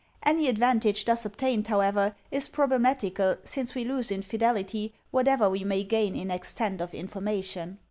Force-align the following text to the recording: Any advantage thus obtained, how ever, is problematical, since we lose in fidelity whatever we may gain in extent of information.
Any 0.23 0.47
advantage 0.47 1.05
thus 1.05 1.27
obtained, 1.27 1.67
how 1.67 1.79
ever, 1.81 2.15
is 2.31 2.47
problematical, 2.47 3.35
since 3.43 3.75
we 3.75 3.85
lose 3.85 4.09
in 4.09 4.23
fidelity 4.23 4.95
whatever 5.11 5.47
we 5.47 5.63
may 5.63 5.83
gain 5.83 6.15
in 6.15 6.31
extent 6.31 6.81
of 6.81 6.95
information. 6.95 7.77